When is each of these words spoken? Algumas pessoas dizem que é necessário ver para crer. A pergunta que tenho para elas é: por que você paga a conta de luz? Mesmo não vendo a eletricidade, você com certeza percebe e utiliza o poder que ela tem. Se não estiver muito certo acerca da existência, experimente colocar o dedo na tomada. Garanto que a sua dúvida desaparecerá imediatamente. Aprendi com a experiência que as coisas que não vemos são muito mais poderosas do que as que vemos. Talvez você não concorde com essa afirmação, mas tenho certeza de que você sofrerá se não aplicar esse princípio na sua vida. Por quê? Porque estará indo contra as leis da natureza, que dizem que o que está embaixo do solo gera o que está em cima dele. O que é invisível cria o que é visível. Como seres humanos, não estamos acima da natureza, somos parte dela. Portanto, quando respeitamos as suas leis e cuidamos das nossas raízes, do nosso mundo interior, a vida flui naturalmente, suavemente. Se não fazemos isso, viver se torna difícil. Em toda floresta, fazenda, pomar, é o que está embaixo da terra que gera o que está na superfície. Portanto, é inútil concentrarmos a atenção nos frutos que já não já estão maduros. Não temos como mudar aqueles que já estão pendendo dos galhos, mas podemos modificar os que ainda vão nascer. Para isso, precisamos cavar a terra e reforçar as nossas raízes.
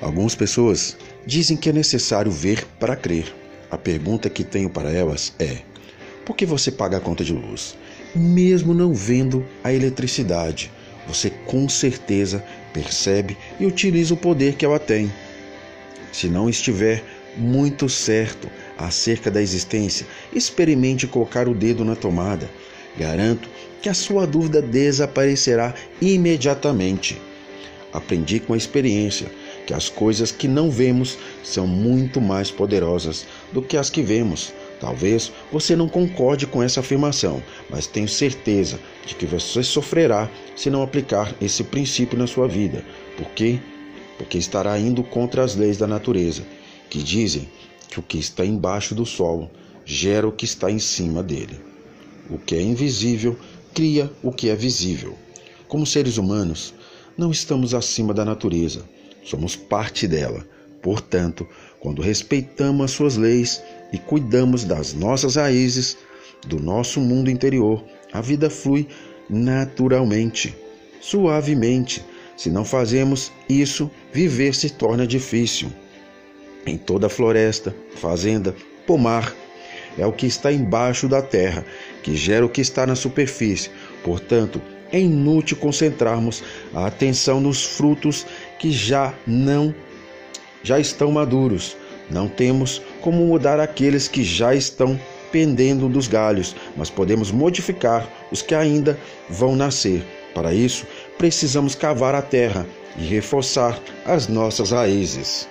Algumas 0.00 0.34
pessoas 0.34 0.96
dizem 1.26 1.56
que 1.56 1.70
é 1.70 1.72
necessário 1.72 2.30
ver 2.30 2.66
para 2.78 2.94
crer. 2.94 3.34
A 3.70 3.78
pergunta 3.78 4.28
que 4.28 4.44
tenho 4.44 4.68
para 4.68 4.90
elas 4.90 5.32
é: 5.38 5.58
por 6.24 6.36
que 6.36 6.44
você 6.44 6.70
paga 6.70 6.98
a 6.98 7.00
conta 7.00 7.24
de 7.24 7.32
luz? 7.32 7.76
Mesmo 8.14 8.74
não 8.74 8.94
vendo 8.94 9.44
a 9.64 9.72
eletricidade, 9.72 10.70
você 11.06 11.30
com 11.30 11.68
certeza 11.68 12.44
percebe 12.72 13.36
e 13.58 13.64
utiliza 13.64 14.12
o 14.12 14.18
poder 14.18 14.54
que 14.54 14.64
ela 14.64 14.78
tem. 14.78 15.10
Se 16.12 16.28
não 16.28 16.48
estiver 16.48 17.02
muito 17.36 17.88
certo 17.88 18.50
acerca 18.78 19.30
da 19.30 19.42
existência, 19.42 20.06
experimente 20.32 21.06
colocar 21.06 21.48
o 21.48 21.54
dedo 21.54 21.84
na 21.84 21.96
tomada. 21.96 22.50
Garanto 22.98 23.48
que 23.82 23.88
a 23.88 23.94
sua 23.94 24.26
dúvida 24.26 24.60
desaparecerá 24.60 25.74
imediatamente. 26.00 27.20
Aprendi 27.92 28.40
com 28.40 28.52
a 28.52 28.56
experiência 28.56 29.30
que 29.66 29.74
as 29.74 29.88
coisas 29.88 30.30
que 30.30 30.46
não 30.46 30.70
vemos 30.70 31.18
são 31.42 31.66
muito 31.66 32.20
mais 32.20 32.50
poderosas 32.50 33.26
do 33.52 33.60
que 33.60 33.76
as 33.76 33.90
que 33.90 34.00
vemos. 34.00 34.54
Talvez 34.80 35.32
você 35.50 35.74
não 35.74 35.88
concorde 35.88 36.46
com 36.46 36.62
essa 36.62 36.80
afirmação, 36.80 37.42
mas 37.68 37.86
tenho 37.86 38.08
certeza 38.08 38.78
de 39.04 39.14
que 39.14 39.26
você 39.26 39.62
sofrerá 39.62 40.30
se 40.54 40.70
não 40.70 40.82
aplicar 40.82 41.34
esse 41.40 41.64
princípio 41.64 42.16
na 42.16 42.26
sua 42.26 42.46
vida. 42.46 42.84
Por 43.16 43.28
quê? 43.30 43.58
Porque 44.16 44.38
estará 44.38 44.78
indo 44.78 45.02
contra 45.02 45.42
as 45.42 45.56
leis 45.56 45.78
da 45.78 45.86
natureza, 45.86 46.42
que 46.88 47.02
dizem 47.02 47.48
que 47.88 47.98
o 47.98 48.02
que 48.02 48.18
está 48.18 48.44
embaixo 48.44 48.94
do 48.94 49.04
solo 49.04 49.50
gera 49.84 50.28
o 50.28 50.32
que 50.32 50.44
está 50.44 50.70
em 50.70 50.78
cima 50.78 51.22
dele. 51.22 51.60
O 52.30 52.38
que 52.38 52.54
é 52.54 52.62
invisível 52.62 53.36
cria 53.74 54.10
o 54.22 54.30
que 54.30 54.48
é 54.48 54.54
visível. 54.54 55.14
Como 55.68 55.86
seres 55.86 56.18
humanos, 56.18 56.74
não 57.16 57.30
estamos 57.30 57.72
acima 57.72 58.12
da 58.12 58.24
natureza, 58.24 58.84
somos 59.26 59.56
parte 59.56 60.06
dela. 60.06 60.46
Portanto, 60.80 61.46
quando 61.80 62.00
respeitamos 62.00 62.84
as 62.84 62.90
suas 62.92 63.16
leis 63.16 63.62
e 63.92 63.98
cuidamos 63.98 64.64
das 64.64 64.94
nossas 64.94 65.34
raízes, 65.34 65.98
do 66.46 66.60
nosso 66.60 67.00
mundo 67.00 67.28
interior, 67.28 67.84
a 68.12 68.20
vida 68.20 68.48
flui 68.48 68.86
naturalmente, 69.28 70.54
suavemente. 71.00 72.04
Se 72.36 72.50
não 72.50 72.64
fazemos 72.64 73.32
isso, 73.48 73.90
viver 74.12 74.54
se 74.54 74.70
torna 74.70 75.06
difícil. 75.06 75.72
Em 76.64 76.78
toda 76.78 77.08
floresta, 77.08 77.74
fazenda, 77.96 78.54
pomar, 78.86 79.34
é 79.98 80.06
o 80.06 80.12
que 80.12 80.26
está 80.26 80.52
embaixo 80.52 81.08
da 81.08 81.22
terra 81.22 81.64
que 82.02 82.14
gera 82.14 82.44
o 82.46 82.48
que 82.48 82.60
está 82.60 82.86
na 82.86 82.94
superfície. 82.94 83.70
Portanto, 84.04 84.62
é 84.92 85.00
inútil 85.00 85.56
concentrarmos 85.56 86.42
a 86.74 86.86
atenção 86.86 87.40
nos 87.40 87.64
frutos 87.64 88.26
que 88.58 88.70
já 88.70 89.12
não 89.26 89.74
já 90.62 90.80
estão 90.80 91.12
maduros. 91.12 91.76
Não 92.10 92.28
temos 92.28 92.82
como 93.00 93.24
mudar 93.24 93.60
aqueles 93.60 94.08
que 94.08 94.24
já 94.24 94.54
estão 94.54 94.98
pendendo 95.30 95.88
dos 95.88 96.08
galhos, 96.08 96.56
mas 96.76 96.90
podemos 96.90 97.30
modificar 97.30 98.08
os 98.30 98.42
que 98.42 98.54
ainda 98.54 98.98
vão 99.28 99.54
nascer. 99.54 100.04
Para 100.34 100.52
isso, 100.52 100.86
precisamos 101.16 101.74
cavar 101.74 102.14
a 102.14 102.22
terra 102.22 102.66
e 102.98 103.04
reforçar 103.04 103.78
as 104.04 104.28
nossas 104.28 104.70
raízes. 104.70 105.48